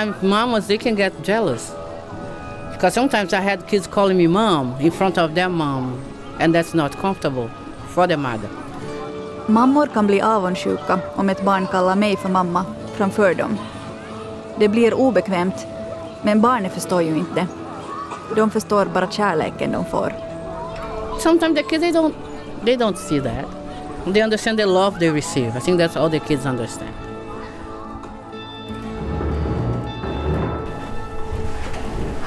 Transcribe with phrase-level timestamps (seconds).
[0.00, 1.74] sometimes mamas they can get jealous
[2.72, 6.02] because sometimes I had kids calling me mom in front of their mom
[6.38, 7.50] and that's not comfortable
[7.88, 8.48] for the mother.
[9.46, 12.64] Mammor kan bli avundsjuka om ett barn kallar mig för mamma
[12.96, 13.58] framför dem.
[14.58, 15.66] Det blir obekvämt,
[16.22, 17.46] men barnet förstår ju inte.
[18.36, 20.12] De förstår bara kärleken de får.
[21.18, 22.14] Sometimes the kids they don't
[22.64, 23.46] they don't see that.
[24.14, 25.58] They understand the love they receive.
[25.58, 27.09] I think that's all the kids understand.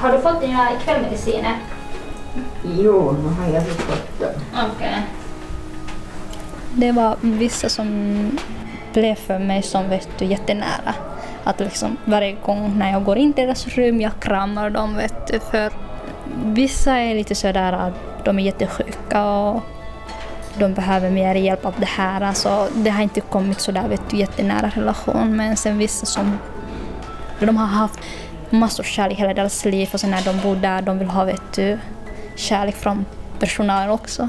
[0.04, 1.56] Har du fått dina kvällmediciner?
[2.64, 4.30] Jo, nu har jag fått dem.
[4.52, 5.02] Okej.
[6.72, 8.38] Det var vissa som
[8.92, 10.94] blev för mig som vet du, jättenära.
[11.44, 14.96] Att liksom varje gång när jag går in till deras rum, jag kramar dem.
[14.96, 15.72] Vet du, för
[16.44, 19.62] vissa är lite sådär att de är jättesjuka och
[20.58, 22.20] de behöver mer hjälp av det här.
[22.20, 25.36] Alltså, det har inte kommit sådär vet du, jättenära relation.
[25.36, 26.38] Men sen vissa som
[27.40, 28.00] de har haft
[28.54, 31.52] massor kärlek hela deras liv och sen när de bor där de vill ha vet
[31.54, 31.78] du,
[32.36, 33.04] kärlek från
[33.38, 34.28] personalen också.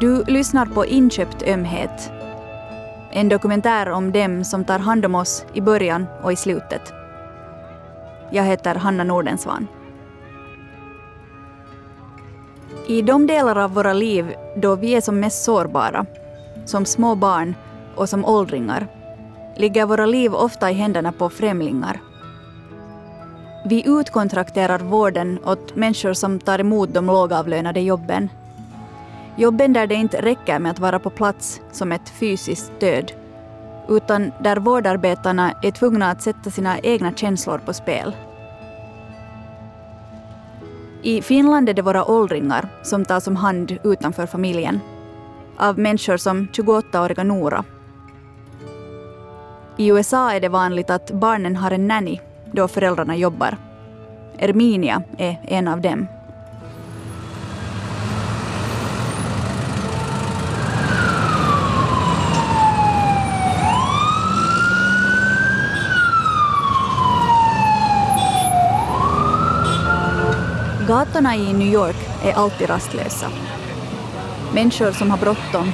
[0.00, 2.10] Du lyssnar på Inköpt ömhet.
[3.12, 6.92] En dokumentär om dem som tar hand om oss i början och i slutet.
[8.30, 9.66] Jag heter Hanna Nordensvan.
[12.86, 16.06] I de delar av våra liv då vi är som mest sårbara,
[16.64, 17.54] som små barn
[17.96, 18.86] och som åldringar,
[19.56, 22.00] ligger våra liv ofta i händerna på främlingar.
[23.66, 28.28] Vi utkontrakterar vården åt människor som tar emot de lågavlönade jobben
[29.36, 33.12] Jobben där det inte räcker med att vara på plats som ett fysiskt stöd,
[33.88, 38.16] utan där vårdarbetarna är tvungna att sätta sina egna känslor på spel.
[41.02, 44.80] I Finland är det våra åldringar som tas om hand utanför familjen,
[45.56, 47.64] av människor som 28-åriga Nora.
[49.76, 52.20] I USA är det vanligt att barnen har en nanny
[52.52, 53.56] då föräldrarna jobbar.
[54.38, 56.06] Erminia är en av dem.
[70.88, 73.26] Gatorna i New York är alltid rastlösa.
[74.54, 75.72] Människor som har bråttom,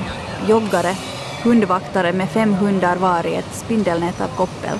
[0.48, 0.96] joggare,
[1.42, 4.78] hundvaktare med fem hundar var i ett spindelnät av koppel.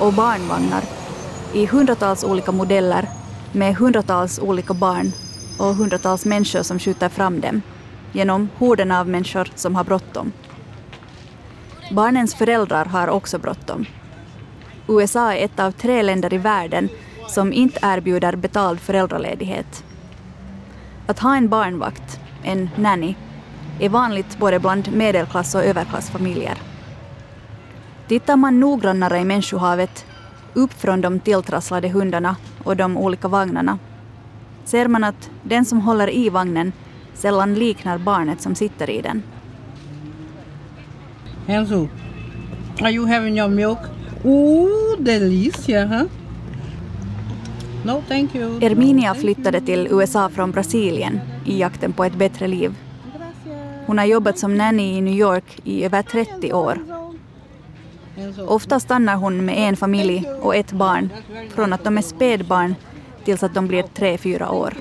[0.00, 0.82] Och barnvagnar
[1.52, 3.08] i hundratals olika modeller
[3.52, 5.12] med hundratals olika barn
[5.58, 7.62] och hundratals människor som skjuter fram dem
[8.12, 10.32] genom horden av människor som har bråttom.
[11.92, 13.86] Barnens föräldrar har också bråttom.
[14.88, 16.88] USA är ett av tre länder i världen
[17.28, 19.84] som inte erbjuder betald föräldraledighet.
[21.06, 23.14] Att ha en barnvakt, en nanny,
[23.80, 26.58] är vanligt både bland medelklass och överklassfamiljer.
[28.08, 30.06] Tittar man noggrannare i människohavet,
[30.54, 33.78] upp från de tilltrasslade hundarna och de olika vagnarna,
[34.64, 36.72] ser man att den som håller i vagnen
[37.14, 39.22] sällan liknar barnet som sitter i den.
[41.46, 41.88] Enzo,
[42.80, 43.78] are you having your milk?
[44.24, 46.02] Ooh, delicia, huh?
[47.84, 48.64] No, thank you.
[48.64, 52.74] Erminia flyttade till USA från Brasilien i jakten på ett bättre liv.
[53.88, 56.78] Hon har jobbat som nanny i New York i över 30 år.
[58.46, 61.10] Ofta stannar hon med en familj och ett barn
[61.54, 62.74] från att de är spädbarn
[63.24, 64.74] tills att de blir tre, fyra år.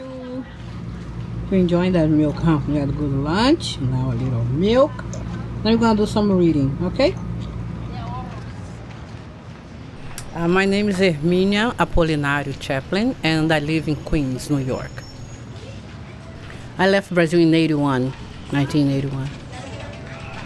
[1.52, 2.60] You enjoying that milk, huh?
[2.70, 4.92] You had a good lunch, now a little milk.
[5.64, 7.16] Now you're gonna do some reading, okay?
[10.36, 14.92] Uh, my name is Herminia Apolinario Chaplin, and I live in Queens, New York.
[16.78, 18.14] I left Brazil in 81,
[18.52, 19.28] 1981.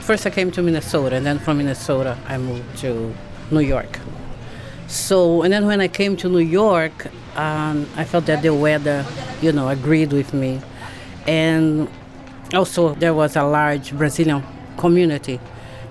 [0.01, 3.13] First, I came to Minnesota, and then from Minnesota, I moved to
[3.51, 3.99] New York.
[4.87, 7.07] So, and then when I came to New York,
[7.37, 9.05] um, I felt that the weather,
[9.41, 10.59] you know, agreed with me.
[11.27, 11.87] And
[12.53, 14.43] also, there was a large Brazilian
[14.77, 15.39] community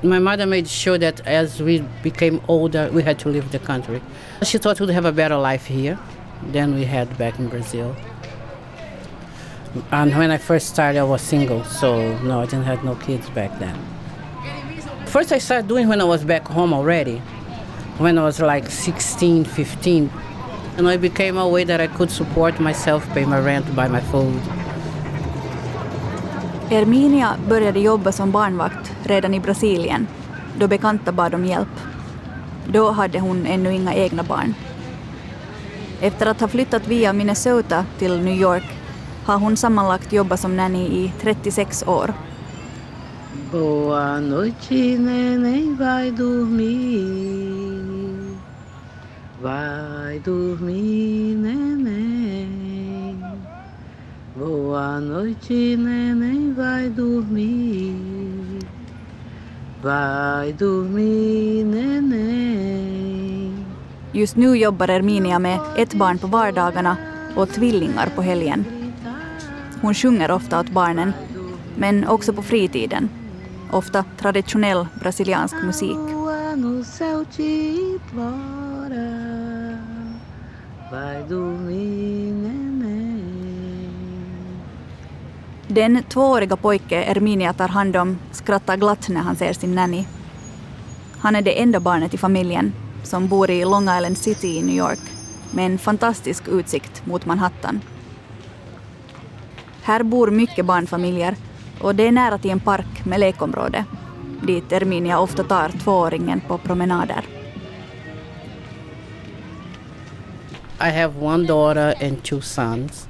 [0.03, 4.01] my mother made sure that as we became older, we had to leave the country.
[4.43, 5.99] She thought we'd have a better life here
[6.43, 7.95] than we had back in Brazil.
[9.93, 13.31] And when I first started, I was single, so no, I didn't have no kids
[13.31, 13.77] back then.
[15.07, 17.23] First, I started doing when I was back home already,
[17.99, 20.11] when I was like 16, 15.
[20.77, 24.01] And it became a way that I could support myself, pay my rent, buy my
[24.01, 24.41] food.
[26.71, 30.07] Erminia började jobba som barnvakt redan i Brasilien,
[30.59, 31.81] då bekanta bad om hjälp.
[32.67, 34.55] Då hade hon ännu inga egna barn.
[36.01, 38.80] Efter att ha flyttat via Minnesota till New York
[39.25, 42.15] har hon sammanlagt jobbat som nanny i 36 år.
[43.53, 47.81] Boa noite, neném, vai dormir.
[49.43, 53.25] Vai dormir, neném.
[54.37, 57.95] Boa noite, neném, vai dormir.
[59.83, 63.11] Vai dormir, neném.
[64.13, 66.97] Just nu jobbar Erminia med ett barn på vardagarna
[67.37, 68.80] och tvillingar på helgen.
[69.83, 71.13] Hon sjunger ofta åt barnen,
[71.77, 73.09] men också på fritiden.
[73.73, 75.99] Ofta traditionell brasiliansk musik.
[85.69, 90.05] Den tvååriga pojke Erminia tar hand om skrattar glatt när han ser sin nanny.
[91.19, 92.73] Han är det enda barnet i familjen
[93.03, 95.01] som bor i Long Island City i New York
[95.51, 97.81] med en fantastisk utsikt mot Manhattan.
[99.91, 101.37] Här bor mycket barnfamiljer
[101.81, 103.85] och det är nära till en park med lekområde
[104.43, 107.25] dit Erminia ofta tar tvååringen på promenader.
[110.81, 113.09] I have one daughter and two sons.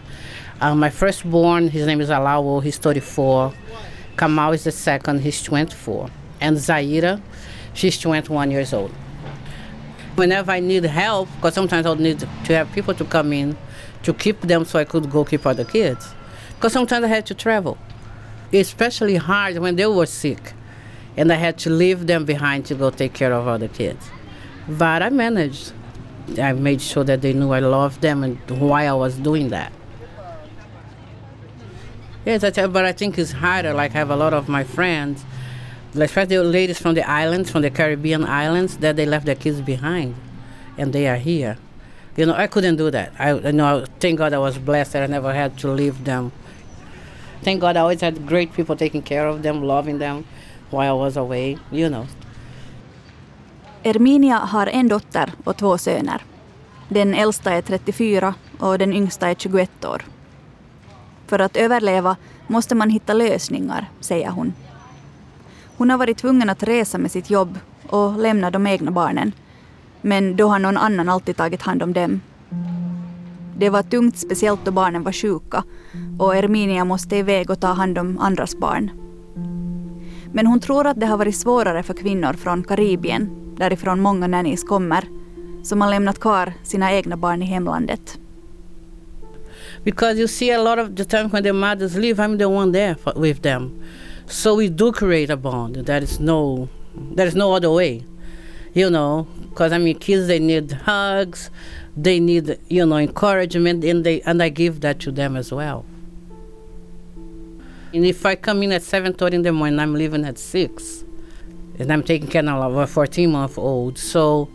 [0.63, 3.53] Uh, my firstborn, his name is Alawo, he's 34.
[4.17, 6.09] Kamal is the second, he's 24.
[6.41, 7.21] And Zaira,
[7.75, 8.91] she's 21 years old.
[10.17, 13.57] Whenever I need help, because sometimes I'll need to have people to come in
[14.03, 16.15] to keep them so I could go keep other kids.
[16.61, 17.79] Because sometimes I had to travel.
[18.53, 20.53] Especially hard when they were sick.
[21.17, 24.11] And I had to leave them behind to go take care of other kids.
[24.69, 25.73] But I managed.
[26.39, 29.73] I made sure that they knew I loved them and why I was doing that.
[32.27, 33.73] Yes, I tell, but I think it's harder.
[33.73, 35.25] Like I have a lot of my friends,
[35.95, 39.63] especially the ladies from the islands, from the Caribbean islands, that they left their kids
[39.63, 40.15] behind,
[40.77, 41.57] and they are here.
[42.19, 43.15] You know, I couldn't do that.
[43.19, 46.33] I, you know, thank God I was blessed that I never had to leave them.
[47.45, 50.25] Thank God I always had great people taking care of them, loving them
[50.71, 51.59] while I was away.
[51.73, 52.07] You know,
[53.83, 56.23] Erminia har en dotter och två söner.
[56.89, 60.03] Den äldsta är 34 och den yngsta är 21 år.
[61.27, 62.17] För att överleva
[62.47, 64.55] måste man hitta lösningar, säger hon.
[65.77, 69.33] Hon har varit tvungen att resa med sitt jobb och lämna de egna barnen.
[70.01, 72.21] Men då har någon annan alltid tagit hand om dem.
[73.61, 75.65] Det var tungt, speciellt då barnen var sjuka
[76.19, 78.91] och Erminia måste iväg och ta hand om andras barn.
[80.33, 84.65] Men hon tror att det har varit svårare för kvinnor från Karibien, därifrån många nannies
[84.65, 85.05] kommer,
[85.63, 88.19] som har lämnat kvar sina egna barn i hemlandet.
[89.85, 92.73] because you see a lot of the time when the mothers leave, I'm the one
[92.73, 93.83] there for, with them.
[94.27, 95.77] So we do create a bond.
[95.77, 98.05] There is no, there is no other way,
[98.75, 99.27] you know.
[99.49, 101.51] Because I mean, kids they need hugs,
[102.03, 105.85] they need you know encouragement, and they and I give that to them as well.
[107.93, 111.05] And if I come in at seven thirty in the morning, I'm leaving at six,
[111.79, 113.99] and I'm taking care of a fourteen month old.
[113.99, 114.49] So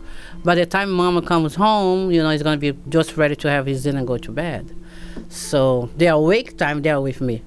[0.44, 3.66] by the time mama comes home, you know, he's gonna be just ready to have
[3.66, 4.74] his dinner and go to bed.
[5.28, 7.42] So their awake time, they're with me.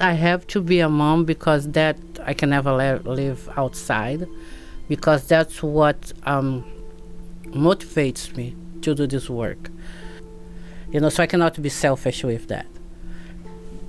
[0.00, 4.26] I have to be a mom because that I can never live outside,
[4.88, 6.64] because that's what um,
[7.52, 8.52] motivates me
[8.82, 9.70] to do this work.
[10.92, 12.66] You know, so I cannot be selfish with that.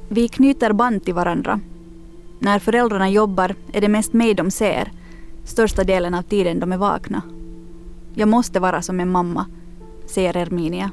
[0.08, 1.60] Vi knyter band till varandra.
[2.40, 4.92] När föräldrarna jobbar är det mest mig de ser,
[5.44, 7.22] största delen av tiden de är vakna.
[8.16, 9.46] Jag måste vara som en mamma,
[10.06, 10.92] säger Erminia.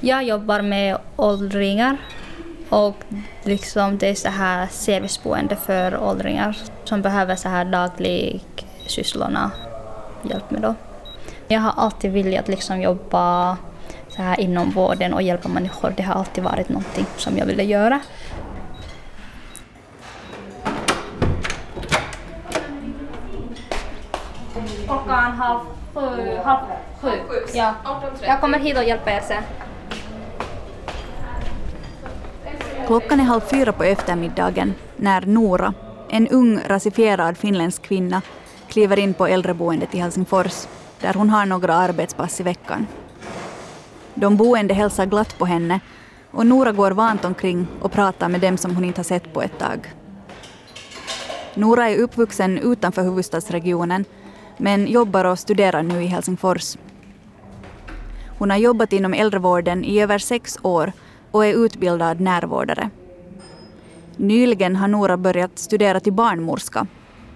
[0.00, 1.98] Jag jobbar med åldringar
[2.68, 2.96] och
[3.42, 8.44] liksom det är så här serviceboende för åldringar som behöver så här daglig
[8.86, 9.50] sysslorna
[10.22, 10.74] hjälp med då.
[11.48, 13.56] Jag har alltid velat liksom jobba
[14.08, 15.94] så här inom vården och hjälpa människor.
[15.96, 18.00] Det har alltid varit någonting som jag ville göra.
[24.86, 25.60] Klockan halv
[25.94, 26.38] sju.
[26.44, 26.66] Halv
[27.00, 27.10] sju.
[27.54, 27.74] Ja.
[28.22, 29.42] Jag kommer hit och hjälper er sen.
[32.86, 35.74] Klockan är halv fyra på eftermiddagen när Nora,
[36.08, 38.22] en ung rasifierad finländsk kvinna,
[38.68, 40.66] kliver in på äldreboendet i Helsingfors
[41.00, 42.86] där hon har några arbetspass i veckan.
[44.14, 45.80] De boende hälsar glatt på henne
[46.30, 49.42] och Nora går vant omkring och pratar med dem som hon inte har sett på
[49.42, 49.92] ett tag.
[51.54, 54.04] Nora är uppvuxen utanför huvudstadsregionen
[54.56, 56.76] men jobbar och studerar nu i Helsingfors.
[58.38, 60.92] Hon har jobbat inom äldrevården i över sex år
[61.36, 62.90] och är utbildad närvårdare.
[64.16, 66.86] Nyligen har Nora börjat studera till barnmorska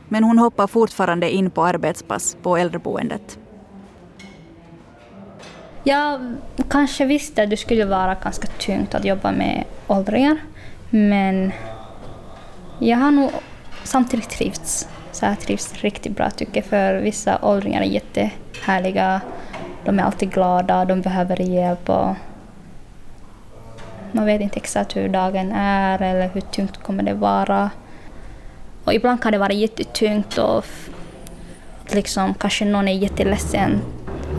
[0.09, 3.38] men hon hoppar fortfarande in på arbetspass på äldreboendet.
[5.85, 6.37] Jag
[6.69, 10.38] kanske visste att det skulle vara ganska tungt att jobba med åldringar,
[10.90, 11.52] men
[12.78, 13.30] jag har nog
[13.85, 14.88] samtidigt trivts.
[15.12, 19.21] Så jag trivs riktigt bra tycker jag, för vissa åldringar är jättehärliga.
[19.85, 22.14] De är alltid glada, de behöver hjälp och
[24.14, 27.71] man vet inte exakt hur dagen är eller hur tungt kommer det vara.
[28.85, 30.64] Och ibland kan det vara jättetungt och
[31.95, 33.81] liksom, kanske någon är jätteledsen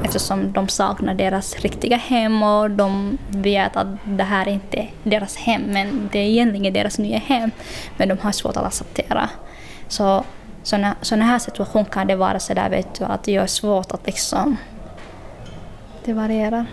[0.04, 5.38] eftersom de saknar deras riktiga hem och de vet att det här är inte deras
[5.38, 7.51] hem men det är egentligen deras nya hem.
[7.98, 9.30] Men de har svårt att acceptera.
[9.88, 10.24] Så
[10.63, 13.92] sådana, sådana här situationer kan det vara så där vet du, att det är svårt
[13.92, 14.58] att liksom...
[16.06, 16.66] Det varierar.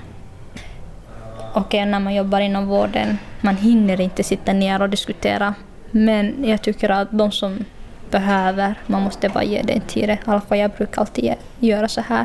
[1.53, 5.55] Och när man jobbar inom vården, man hinner inte sitta ner och diskutera.
[5.91, 7.65] Men jag tycker att de som
[8.11, 10.17] behöver, man måste bara ge den tiden.
[10.17, 12.25] I alla fall jag brukar alltid göra så här.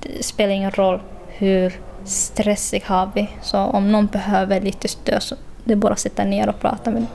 [0.00, 1.72] Det spelar ingen roll hur
[2.04, 3.28] stressig har vi.
[3.42, 6.90] Så om någon behöver lite stöd så det är bara att sitta ner och prata.
[6.90, 7.06] Men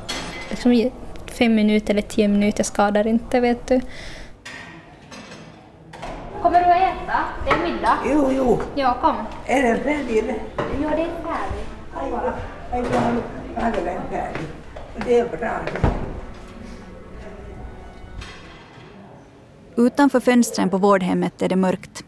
[0.49, 0.91] liksom
[1.25, 3.81] fem minuter eller tio minuter skadar inte, vet du.
[7.45, 7.97] Det är middag.
[8.05, 8.59] Jo, jo.
[8.75, 9.15] Ja, kom.
[9.45, 10.35] Är den färdig?
[10.57, 11.67] Ja, det är färdigt.
[11.95, 12.11] Aj,
[12.71, 12.83] aj,
[13.55, 14.47] vad hade den färdig.
[15.05, 15.59] Det är bra.
[19.75, 22.05] Utanför fönstren på vårdhemmet är det mörkt.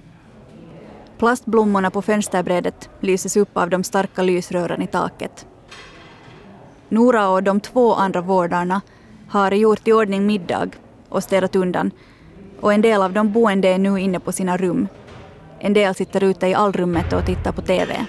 [1.17, 5.45] Plastblommorna på fönsterbrädet lyses upp av de starka lysrören i taket.
[6.89, 8.81] Nora och de två andra vårdarna
[9.29, 10.69] har gjort i ordning middag
[11.09, 11.91] och städat undan
[12.59, 14.87] och en del av de boende är nu inne på sina rum.
[15.65, 18.05] En del sitter ute i allrummet och tittar på TV.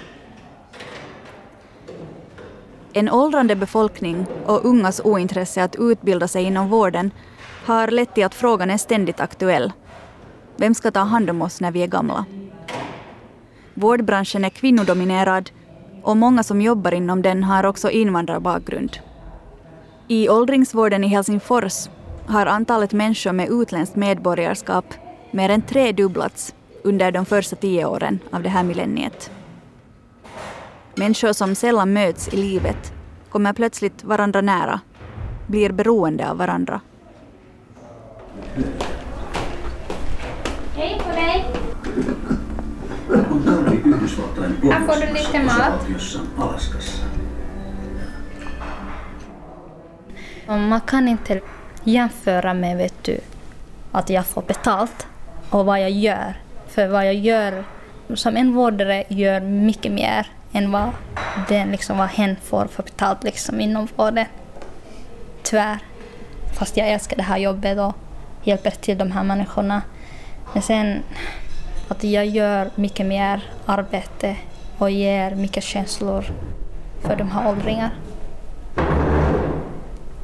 [2.92, 7.10] En åldrande befolkning och ungas ointresse att utbilda sig inom vården
[7.64, 9.72] har lett till att frågan är ständigt aktuell.
[10.56, 12.24] Vem ska ta hand om oss när vi är gamla?
[13.74, 15.50] Vårdbranschen är kvinnodominerad
[16.02, 18.98] och många som jobbar inom den har också invandrarbakgrund.
[20.08, 21.88] I åldringsvården i Helsingfors
[22.26, 24.84] har antalet människor med utländskt medborgarskap
[25.30, 26.54] mer än tredubblats
[26.84, 29.30] under de första tio åren av det här millenniet.
[30.94, 32.92] Människor som sällan möts i livet
[33.30, 34.80] kommer plötsligt varandra nära,
[35.46, 36.80] blir beroende av varandra.
[40.76, 41.46] Hej på dig.
[44.72, 45.88] Här får du lite mat.
[50.46, 51.40] Man kan inte
[51.84, 53.20] jämföra med vet du,
[53.92, 55.06] att jag får betalt
[55.50, 56.43] och vad jag gör.
[56.74, 57.64] För vad jag gör
[58.14, 60.90] som en vårdare gör mycket mer än vad,
[61.48, 64.26] den, liksom, vad hen får för betalt liksom, inom vården.
[65.42, 65.78] Tyvärr.
[66.58, 67.94] Fast jag älskar det här jobbet och
[68.44, 69.82] hjälper till de här människorna.
[70.52, 71.02] Men sen
[71.88, 74.36] att jag gör mycket mer arbete
[74.78, 76.24] och ger mycket känslor
[77.00, 77.90] för de här åldringarna.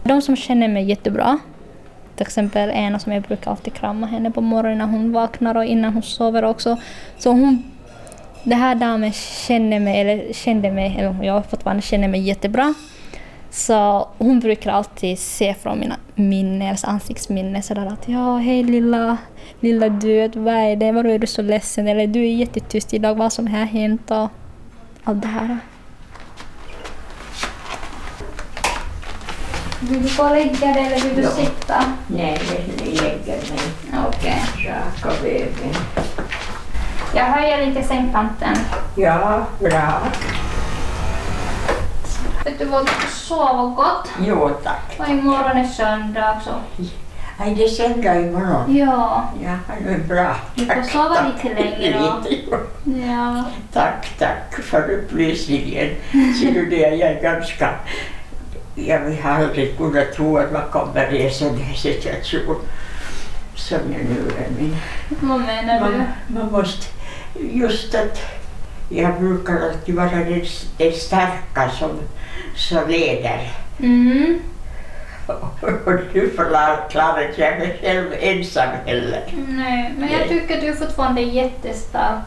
[0.02, 1.38] De som känner mig jättebra,
[2.20, 5.64] till exempel ena som jag brukar alltid krama henne på morgonen när hon vaknar och
[5.64, 6.76] innan hon sover också.
[7.18, 7.62] Så hon,
[8.42, 12.74] den här damen känner mig, eller kände mig, eller jag fortfarande känner mig jättebra.
[13.50, 19.16] Så hon brukar alltid se från mina minnen, alltså ansiktsminnen sådär att ja, hej lilla,
[19.60, 21.88] lilla du, vad är det, varför är du så ledsen?
[21.88, 24.28] Eller du är jättetyst idag, vad som har hänt och
[25.04, 25.58] allt det här.
[29.80, 31.30] Vill du gå och lägga dig eller vill du Ja.
[31.30, 31.84] sitta?
[32.06, 32.40] Nej,
[32.78, 34.42] jag lägger mig Okej.
[34.66, 35.74] raka vägen.
[37.14, 38.56] Jag höjer lite sängkanten.
[38.96, 40.02] Ja, bra.
[42.44, 44.08] Vet du vad, du sova gott.
[44.20, 44.96] Jo, tack.
[44.98, 46.50] Och imorgon är söndag också.
[47.38, 48.76] Nej, det är söndag imorgon.
[48.76, 49.56] Ja, Ja,
[49.86, 50.36] det är bra.
[50.54, 51.44] Du får Tack, sova tack.
[51.44, 52.56] lite längre då.
[53.06, 53.44] Ja.
[53.72, 55.88] Tack, tack för upplysningen.
[56.12, 57.70] Ser du det, jag är ganska...
[58.74, 62.60] Jag har aldrig kunnat tro att man kommer i en sån här situation
[63.54, 64.50] som jag nu är.
[64.50, 64.76] Men
[65.20, 65.96] Vad menar du?
[65.96, 66.86] man, man måste...
[67.40, 68.18] Just att
[68.88, 70.44] jag brukar alltid vara den,
[70.76, 71.90] den starka som,
[72.56, 73.52] som leder.
[73.78, 74.40] Mm.
[75.84, 79.24] Och nu förklarar jag mig själv ensam heller.
[79.48, 82.22] Nej, men jag tycker du fortfarande är jättestark.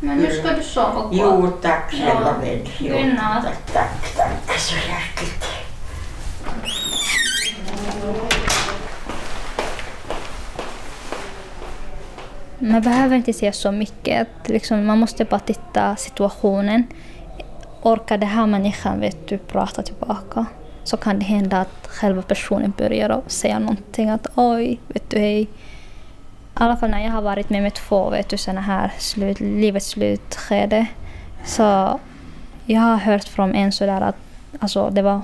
[0.00, 1.08] Men nu ska du sova gott.
[1.12, 1.96] Jo, tack Ja.
[1.98, 2.58] snälla vän.
[2.78, 3.44] Jo, Godnatt.
[3.72, 5.44] Tack, tack, tack så hjärtligt.
[12.58, 14.28] Man behöver inte se så mycket.
[14.44, 16.86] Liksom, man måste bara titta situationen.
[17.82, 20.46] Orkar den här människan vet du, prata tillbaka
[20.84, 24.10] så kan det hända att själva personen börjar säga någonting.
[24.10, 25.46] Att oj, vet du, hej
[26.64, 29.86] alla fall när jag har varit med med två vet du, såna här slut, livets
[29.86, 30.86] slutskede.
[31.44, 32.00] Så
[32.66, 34.16] jag har hört från en sådär att
[34.58, 35.20] alltså, det var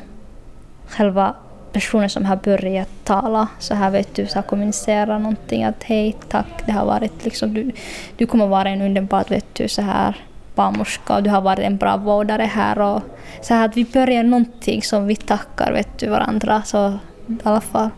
[0.89, 1.35] själva
[1.73, 6.17] personen som har börjat tala så här vet du, så här kommunicera någonting att hej
[6.29, 7.73] tack, det har varit liksom du,
[8.17, 10.17] du kommer vara en underbar vet du, så här
[10.55, 13.03] barnmorska och du har varit en bra vårdare här och
[13.43, 16.63] så här att vi börjar någonting som vi tackar vet du varandra.
[16.63, 17.91] Så i alla fall.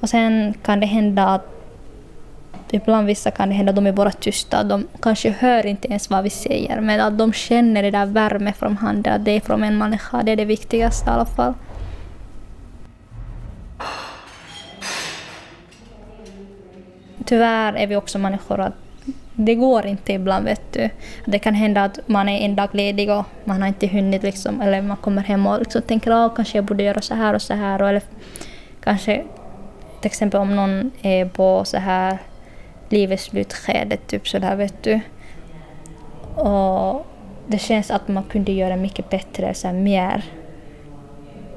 [0.00, 1.59] Och sen kan det hända att
[2.74, 4.62] ibland vissa kan det hända att de är bara tysta.
[4.64, 8.52] De kanske hör inte ens vad vi säger men att de känner det där värme
[8.52, 10.22] från handen, att det är från en människa.
[10.22, 11.54] Det är det viktigaste i alla fall.
[17.24, 18.74] Tyvärr är vi också människor att
[19.34, 20.90] det går inte ibland vet du.
[21.24, 24.60] Det kan hända att man är en dag ledig och man har inte hunnit liksom,
[24.60, 27.42] eller man kommer hem och liksom tänker att kanske jag borde göra så här och
[27.42, 27.82] så här.
[27.82, 28.02] Eller
[28.80, 29.24] kanske
[30.00, 32.18] till exempel om någon är på så här
[32.90, 35.00] livets slutskede, typ sådär, vet du.
[36.34, 37.06] Och
[37.46, 40.24] det känns att man kunde göra mycket bättre, så här, mer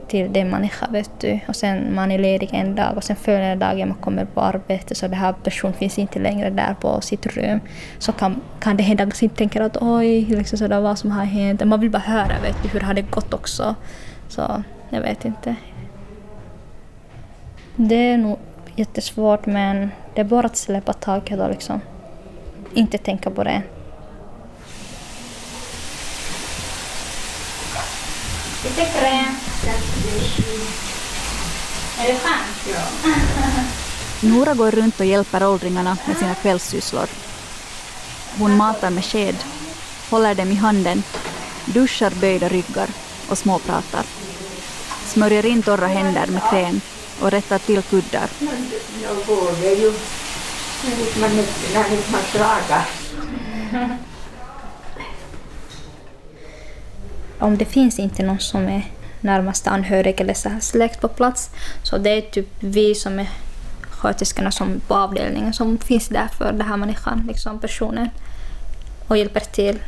[0.07, 1.39] till den människa, vet du.
[1.47, 4.95] Och sen man är ledig en dag och sen följande dagen man kommer på arbete
[4.95, 7.59] så den här personen finns inte längre där på sitt rum.
[7.99, 11.25] Så kan, kan det hända att man tänker att oj, liksom sådär, vad som har
[11.25, 11.65] hänt.
[11.65, 13.75] Man vill bara höra, vet du, hur har det gått också.
[14.27, 15.55] Så jag vet inte.
[17.75, 18.37] Det är nog
[18.75, 21.81] jättesvårt men det är bara att släppa taget och liksom
[22.73, 23.61] inte tänka på det.
[28.63, 29.35] Lite kräm.
[31.99, 32.67] Är det skönt?
[32.73, 33.11] Ja.
[34.29, 37.07] Nora går runt och hjälper åldringarna med sina kvällssysslor.
[38.39, 39.35] Hon matar med sked,
[40.09, 41.03] håller dem i handen,
[41.65, 42.87] duschar böjda ryggar
[43.29, 44.03] och småpratar.
[45.05, 46.81] Smörjer in torra händer med kräm
[47.23, 48.29] och rättar till kuddar.
[48.39, 48.47] Nu
[49.27, 49.93] går det ju
[50.89, 52.85] när man inte, inte man klagar.
[57.39, 61.49] Om det finns inte någon som är närmaste anhörig eller så här släkt på plats
[61.83, 63.29] så det är typ vi som är
[63.81, 68.09] sköterskorna som på avdelningen som finns där för den här människan, liksom personen
[69.07, 69.79] och hjälper till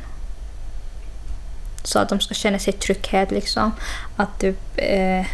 [1.84, 3.71] så att de ska känna sig trygghet liksom.
[4.15, 5.26] Att typ, eh,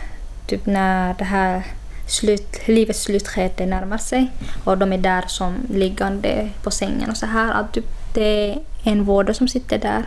[0.47, 1.63] typ när det här
[2.11, 4.31] slut, livets slutskede närmar sig
[4.63, 7.53] och de är där som liggande på sängen och så här.
[7.53, 10.05] Att typ, det är en vårdare som sitter där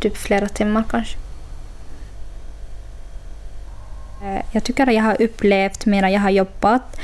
[0.00, 1.18] typ flera timmar kanske.
[4.22, 7.00] Eh, jag tycker att jag har upplevt medan jag har jobbat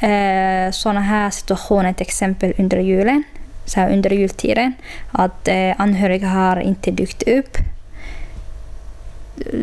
[0.00, 3.22] eh, sådana här situationer till exempel under julen,
[3.64, 4.72] så här under jultiden,
[5.12, 7.56] att eh, anhöriga har inte dykt upp.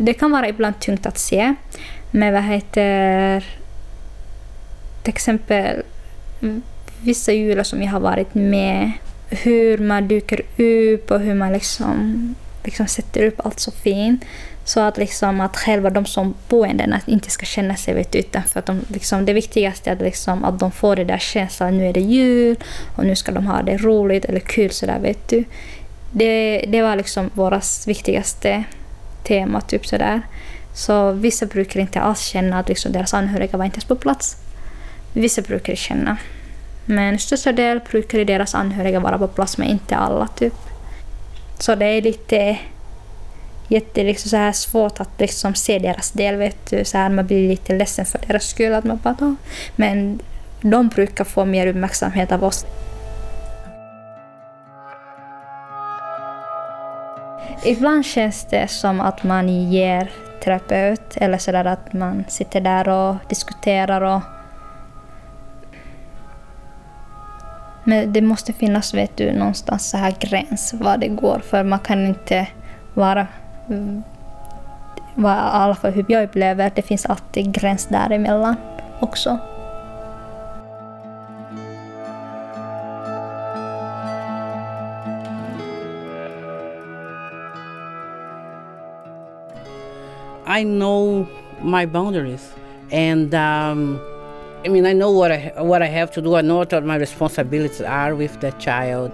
[0.02, 1.54] Det kan vara ibland tungt att se,
[2.10, 3.44] men vad heter
[5.02, 5.82] till exempel
[6.42, 6.62] mm,
[7.00, 8.92] vissa jular som jag har varit med,
[9.30, 14.24] hur man dyker upp och hur man liksom, liksom sätter upp allt så fint.
[14.64, 18.58] Så att, liksom, att själva de som boende inte ska känna sig vet, utanför.
[18.58, 21.86] Att de, liksom, det viktigaste är att, liksom, att de får det där känslan nu
[21.86, 22.56] är det jul
[22.96, 24.70] och nu ska de ha det roligt eller kul.
[24.70, 25.44] Så där, vet du.
[26.12, 28.64] Det, det var liksom vårt viktigaste
[29.22, 29.60] tema.
[29.60, 30.22] Typ så, där
[30.78, 34.36] så vissa brukar inte alls känna att liksom, deras anhöriga var inte ens på plats.
[35.12, 36.16] Vissa brukar känna.
[36.86, 40.26] Men största del brukar deras anhöriga vara på plats, men inte alla.
[40.26, 40.54] typ.
[41.58, 42.58] Så det är lite
[43.68, 46.36] jätte, liksom, så här svårt att liksom, se deras del.
[46.36, 48.74] Vet du, så här, man blir lite ledsen för deras skull.
[48.74, 49.34] Att man bara, "Åh."
[49.76, 50.20] Men
[50.60, 52.66] de brukar få mer uppmärksamhet av oss.
[57.64, 60.10] Ibland känns det som att man ger
[60.48, 64.22] terapeut eller sådär att man sitter där och diskuterar och
[67.84, 71.78] Men det måste finnas vet du, någonstans så här gräns vad det går för man
[71.78, 72.46] kan inte
[72.94, 73.26] vara
[75.14, 78.56] vad, i alla fall hur jag upplever det finns alltid gräns däremellan
[79.00, 79.38] också.
[90.48, 91.28] I know
[91.62, 92.54] my boundaries,
[92.90, 94.00] and um,
[94.64, 96.36] I mean, I know what I what I have to do.
[96.36, 99.12] I know what my responsibilities are with that child.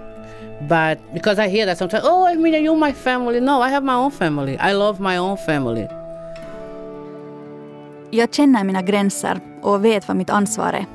[0.69, 3.41] But because I hear that sometimes, oh, I mean, you're my family.
[3.41, 4.57] No, I have my own family.
[4.57, 5.87] I love my own family.
[8.11, 10.85] Jag känner mina gränser och vet vad mitt ansvar är.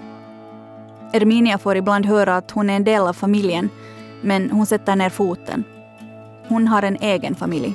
[1.12, 3.70] Erminia får ibland höra att hon är en del av familjen,
[4.22, 5.64] men hon sätter ner foten.
[6.48, 7.74] Hon har en egen familj.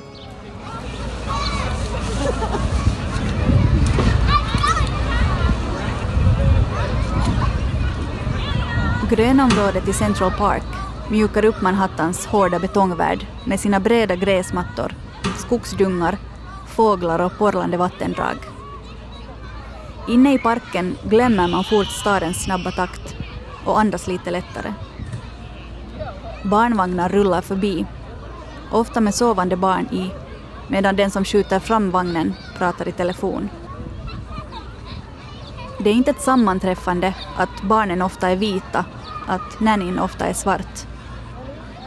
[9.10, 10.64] Grönområdet i Central Park
[11.10, 14.94] mjukar upp Manhattans hårda betongvärld med sina breda gräsmattor,
[15.36, 16.18] skogsdungar,
[16.66, 18.36] fåglar och porlande vattendrag.
[20.08, 23.16] Inne i parken glömmer man fort stadens snabba takt
[23.64, 24.72] och andas lite lättare.
[26.44, 27.86] Barnvagnar rullar förbi,
[28.70, 30.10] ofta med sovande barn i,
[30.68, 33.48] medan den som skjuter fram vagnen pratar i telefon.
[35.86, 38.84] Det är inte ett sammanträffande att barnen ofta är vita,
[39.26, 40.86] att nannyn ofta är svart.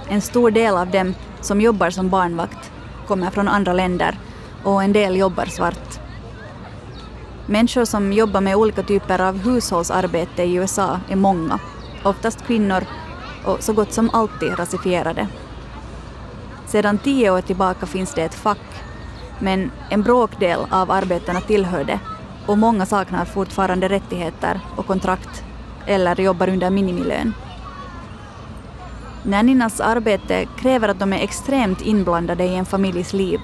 [0.07, 2.71] En stor del av dem som jobbar som barnvakt
[3.07, 4.19] kommer från andra länder
[4.63, 5.99] och en del jobbar svart.
[7.45, 11.59] Människor som jobbar med olika typer av hushållsarbete i USA är många,
[12.03, 12.83] oftast kvinnor
[13.45, 15.27] och så gott som alltid rasifierade.
[16.65, 18.83] Sedan tio år tillbaka finns det ett fack,
[19.39, 21.99] men en bråkdel av arbetarna tillhör det
[22.49, 25.43] och många saknar fortfarande rättigheter och kontrakt
[25.85, 27.33] eller jobbar under minimilön.
[29.23, 33.39] Nanninas arbete kräver att de är extremt inblandade i en familjs liv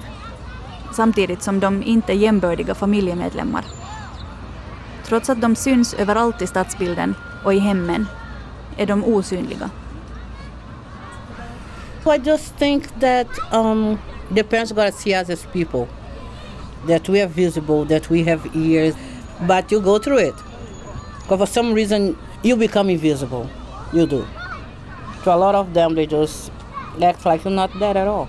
[0.92, 3.64] samtidigt som de inte är jämbördiga familjemedlemmar.
[5.04, 7.14] Trots att de syns överallt i stadsbilden
[7.44, 8.06] och i hemmen
[8.76, 9.70] är de osynliga.
[12.06, 13.98] I just think that um,
[14.34, 15.86] the parents gotta see us as people,
[16.86, 18.94] that we are visible, that we have ears,
[19.46, 20.34] but you go through it.
[21.22, 23.50] Because for some reason you become invisible.
[23.92, 24.26] You do.
[25.24, 26.52] To a lot of them, they just
[27.02, 28.28] act like you're not there at all.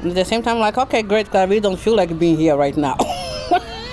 [0.00, 2.36] And at the same time, like, okay, great, because I really don't feel like being
[2.36, 2.96] here right now.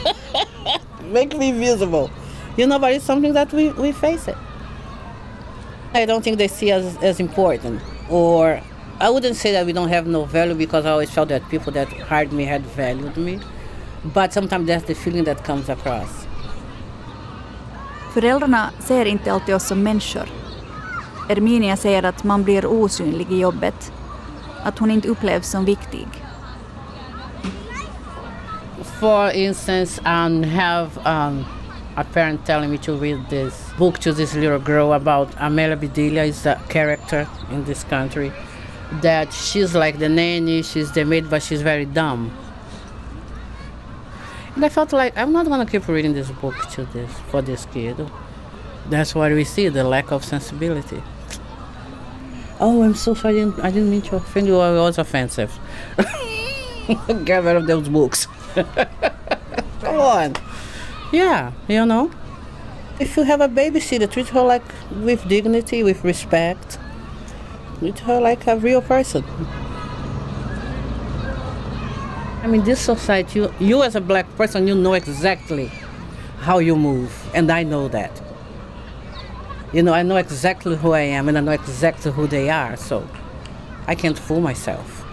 [1.04, 2.12] Make me visible.
[2.58, 4.38] You know, but it's something that we, we face it.
[5.94, 7.82] I don't think they see us as important.
[8.10, 8.62] Or
[9.00, 11.74] I wouldn't say that we don't have no value because I always felt that people
[11.74, 13.40] that hired me had valued me.
[14.14, 16.28] But sometimes that's the feeling that comes across.
[18.14, 20.30] Föräldrarna ser inte alltid oss som människor.
[21.30, 23.92] Erminia säger att man blir osynlig i jobbet.
[24.64, 26.08] Att hon inte upplevs som viktig.
[29.00, 31.46] For instance, I have um,
[31.96, 36.24] a parent telling me to read this book to this little girl about Amelia Bedelia
[36.24, 38.32] is a character in this country.
[39.02, 42.32] That she's like the nanny, she's the maid, but she's very dumb.
[44.56, 47.66] And I felt like I'm not gonna keep reading this book to this for this
[47.66, 48.10] kid.
[48.90, 51.02] That's what we see, the lack of sensibility.
[52.60, 53.42] Oh, I'm so sorry.
[53.42, 54.58] I didn't, I didn't mean to offend you.
[54.60, 55.60] I was offensive.
[57.26, 58.28] Get rid of those books.
[58.56, 60.36] Come on.
[61.12, 62.12] Yeah, you know.
[63.00, 66.78] If you have a babysitter, treat her like with dignity, with respect.
[67.80, 69.24] Treat her like a real person.
[72.42, 75.72] I mean, this society, you, you as a black person, you know exactly
[76.40, 78.22] how you move, and I know that.
[79.74, 82.78] You know, I know exactly who I am, and I know exactly who they are,
[82.78, 83.08] so
[83.88, 85.04] I can't fool myself.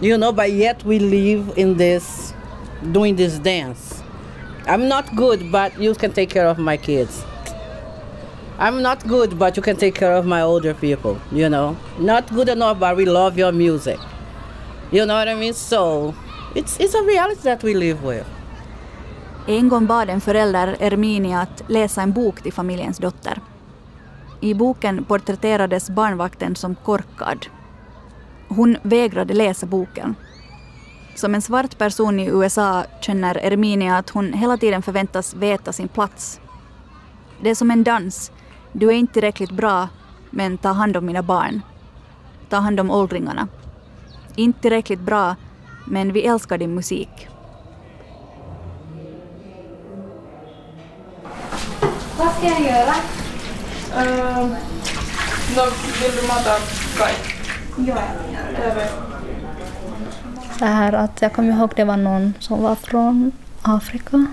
[0.00, 2.34] You know, but yet we live in this,
[2.92, 4.02] doing this dance.
[4.66, 7.24] I'm not good, but you can take care of my kids.
[8.58, 11.76] I'm not good, but you can take care of my older people, you know.
[11.98, 13.98] Not good enough, but we love your music.
[14.90, 15.54] You know what I mean?
[15.54, 16.14] So
[16.54, 18.26] it's, it's a reality that we live with.
[19.46, 23.40] En gång bad en förälder Erminia att läsa en bok till familjens dotter.
[24.40, 27.46] I boken porträtterades barnvakten som korkad.
[28.48, 30.14] Hon vägrade läsa boken.
[31.14, 35.88] Som en svart person i USA känner Erminia att hon hela tiden förväntas veta sin
[35.88, 36.40] plats.
[37.40, 38.32] Det är som en dans.
[38.72, 39.88] Du är inte tillräckligt bra,
[40.30, 41.60] men ta hand om mina barn.
[42.48, 43.48] Ta hand om åldringarna.
[44.34, 45.36] Inte tillräckligt bra,
[45.86, 47.28] men vi älskar din musik.
[52.18, 52.94] Vad ska jag göra?
[53.98, 54.56] Uh,
[55.56, 55.64] då
[56.02, 56.56] vill du mata
[56.98, 57.14] Kai?
[57.76, 58.88] Ja, jag gör det.
[60.58, 63.32] Så här att jag kommer ihåg det var någon som var från
[63.62, 64.26] Afrika.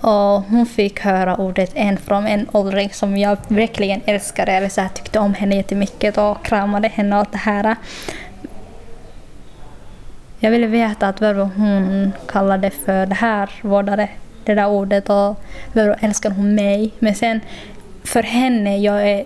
[0.00, 4.80] Och hon fick höra ordet en från en åldring som jag verkligen älskade, eller så
[4.80, 7.76] här, tyckte om henne jättemycket och kramade henne och allt det här.
[10.38, 14.08] Jag ville veta att varför hon kallade för det här vårdare,
[14.44, 16.92] det där ordet och varför älskar hon mig.
[16.98, 17.40] Men sen
[18.04, 19.24] för henne, jag, är,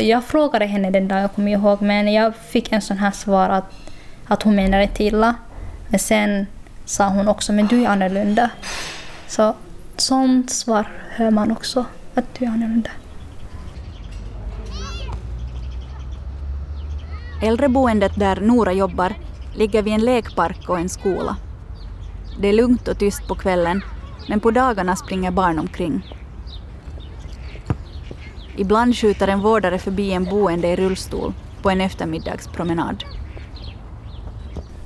[0.00, 3.48] jag frågade henne den dagen, jag kommer ihåg, men jag fick en sån här svar
[3.48, 3.64] att,
[4.26, 5.34] att hon menade inte illa.
[5.88, 6.46] Men sen
[6.84, 8.50] sa hon också, men du är annorlunda.
[9.26, 9.54] Så
[10.00, 12.90] sånt svar hör man också, att du är annorlunda.
[17.42, 19.14] Äldreboendet där Nora jobbar
[19.54, 21.36] ligger vid en lekpark och en skola.
[22.40, 23.82] Det är lugnt och tyst på kvällen,
[24.28, 26.14] men på dagarna springer barn omkring.
[28.56, 33.04] Ibland skjuter en vårdare förbi en boende i rullstol på en eftermiddagspromenad.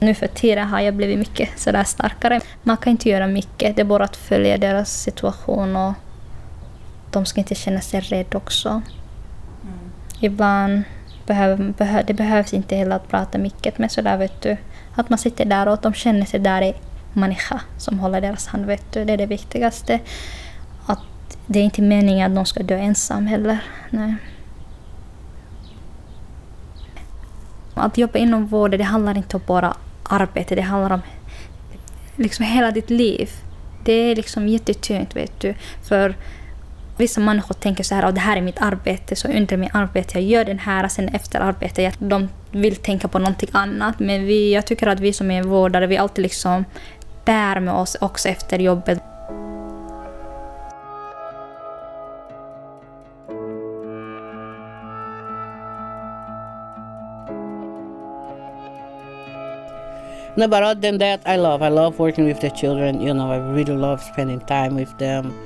[0.00, 2.40] Nu för tiden har jag blivit mycket sådär starkare.
[2.62, 5.92] Man kan inte göra mycket, det är bara att följa deras situation och
[7.10, 8.68] de ska inte känna sig rädda också.
[8.68, 9.78] Mm.
[10.20, 10.82] Ibland
[11.26, 14.56] behöver, behö, det behövs inte heller att prata mycket, men sådär vet du,
[14.94, 16.74] att man sitter där och att de känner sig där i
[17.12, 20.00] människa som håller deras hand, vet du, det är det viktigaste.
[20.86, 20.98] Att
[21.46, 23.58] det är inte meningen att de ska dö ensam heller.
[23.90, 24.14] Nej.
[27.74, 29.74] Att jobba inom vården, det handlar inte om bara
[30.08, 31.00] arbete, det handlar om
[32.16, 33.30] liksom hela ditt liv.
[33.84, 35.54] Det är liksom jättetungt, vet du.
[35.88, 36.14] För
[36.96, 40.18] vissa människor tänker så här oh, det här är mitt arbete, så under mitt arbete
[40.18, 43.98] jag gör den här, sen efter arbetet de vill tänka på någonting annat.
[43.98, 46.64] Men vi, jag tycker att vi som är vårdare, vi alltid liksom
[47.24, 49.02] bär med oss också efter jobbet.
[60.38, 61.62] No, but other than that, I love.
[61.62, 63.00] I love working with the children.
[63.00, 65.36] You know, I really love spending time with them.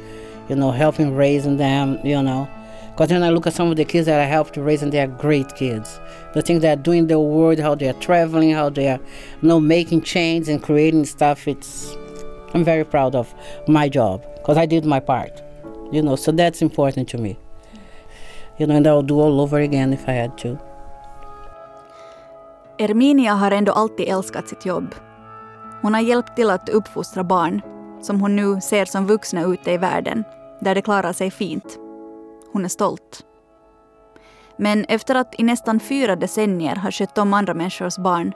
[0.51, 1.99] You know, helping raising them.
[2.05, 2.47] You know,
[2.91, 5.01] because when I look at some of the kids that I helped raise, and they
[5.01, 5.99] are great kids.
[6.35, 9.01] The things they are doing in the world, how they are traveling, how they are,
[9.41, 11.49] you know, making change and creating stuff.
[11.49, 11.97] It's,
[12.53, 13.35] I'm very proud of
[13.67, 15.41] my job because I did my part.
[15.91, 17.39] You know, so that's important to me.
[18.59, 20.61] You know, and I'll do all over again if I had to.
[22.83, 24.95] Erminia har ändå alltid älskat sitt jobb.
[25.83, 27.61] Hon har hjälpt till att uppfostra barn
[28.01, 30.25] som hon nu ser som vuxna ute i världen,
[30.61, 31.79] där de klarar sig fint.
[32.53, 33.25] Hon är stolt.
[34.57, 38.33] Men efter att i nästan fyra decennier ha skött om andra människors barn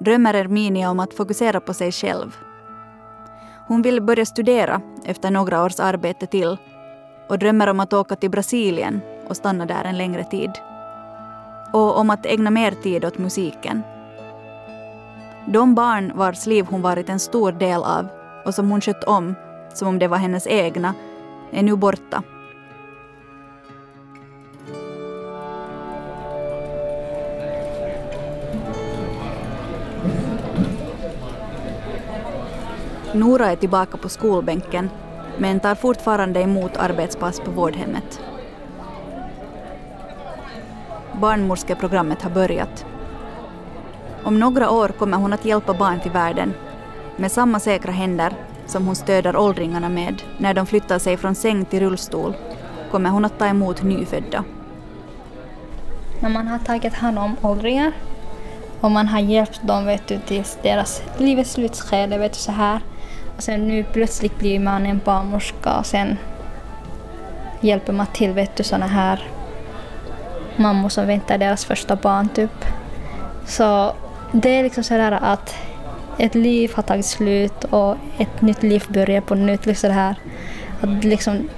[0.00, 2.36] drömmer Erminia om att fokusera på sig själv.
[3.68, 6.56] Hon vill börja studera efter några års arbete till
[7.28, 10.50] och drömmer om att åka till Brasilien och stanna där en längre tid
[11.76, 13.82] och om att ägna mer tid åt musiken.
[15.46, 18.08] De barn vars liv hon varit en stor del av
[18.44, 19.34] och som hon skött om
[19.74, 20.94] som om det var hennes egna
[21.50, 22.22] är nu borta.
[33.14, 34.90] Nora är tillbaka på skolbänken
[35.38, 38.20] men tar fortfarande emot arbetspass på vårdhemmet.
[41.20, 42.86] Barnmorskeprogrammet har börjat.
[44.24, 46.54] Om några år kommer hon att hjälpa barn till världen
[47.16, 48.32] med samma säkra händer
[48.66, 52.34] som hon stöder åldringarna med när de flyttar sig från säng till rullstol
[52.90, 54.44] kommer hon att ta emot nyfödda.
[56.20, 57.92] När man har tagit hand om åldringar
[58.80, 62.80] och man har hjälpt dem vet du, till deras livets slutskede, vet du, så här.
[63.36, 66.16] Och sen nu plötsligt blir man en barnmorska och sen
[67.60, 69.28] hjälper man till, vet du, såna här
[70.58, 72.64] mammor som väntar deras första barn typ.
[73.46, 73.92] Så
[74.32, 75.54] det är liksom sådär att
[76.18, 79.66] ett liv har tagit slut och ett nytt liv börjar på nytt.
[79.66, 80.14] Liksom det här.
[80.80, 81.48] Att liksom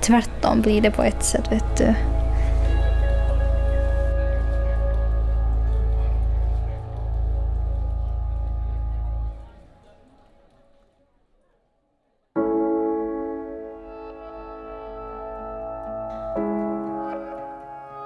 [0.00, 1.94] tvärtom blir det på ett sätt, vet du.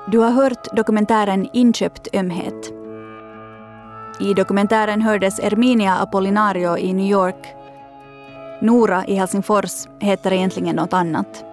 [0.09, 2.73] Du har hört dokumentären Inköpt ömhet.
[4.21, 7.47] I dokumentären hördes Erminia Apollinario i New York.
[8.61, 11.45] Nora i Helsingfors heter egentligen något annat.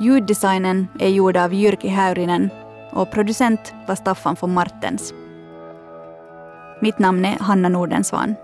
[0.00, 2.50] Ljuddesignen är gjord av Jyrki Häyrinen
[2.92, 5.12] och producent var Staffan von Martens.
[6.80, 8.34] Mitt namn är Hanna Nordensvan.